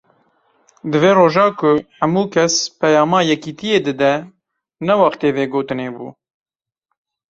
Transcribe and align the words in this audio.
Di 0.91 0.97
vê 1.03 1.11
roja 1.19 1.45
ku 1.59 1.69
hemû 1.99 2.23
kes 2.33 2.53
peyama 2.81 3.19
yekitiyê 3.29 3.79
dide, 3.85 4.13
ne 4.85 4.93
wextê 5.01 5.29
vê 5.35 5.43
gotinê 5.53 5.89
bû. 5.95 6.07